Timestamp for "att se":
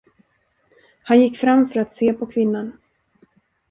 1.79-2.13